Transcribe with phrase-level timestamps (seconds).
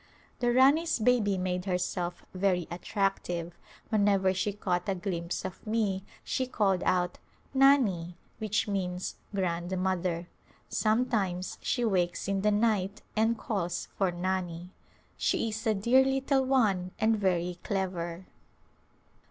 [0.39, 3.59] The Rani's baby made herself very attractive;
[3.89, 7.19] whenever she caught a glimpse of me she called out"
[7.63, 10.27] Nani" which means "grandmother."
[10.69, 14.71] Sometimes she wakes in the night and calls for Nani.
[15.17, 18.25] She is a dear little one and very clever.